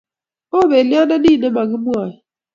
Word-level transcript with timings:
Oo 0.55 0.65
pelyondo 0.71 1.15
nin 1.17 1.37
ne 1.39 1.47
mokimwoey. 1.55 2.11